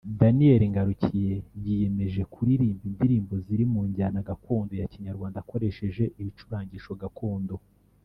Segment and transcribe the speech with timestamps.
[0.19, 7.55] Daniel Ngarukiye yiyemeje kuririmba indirimbo ziri mu njyana gakondo ya Kinyarwanda akoresheje ibicurangisho gakondo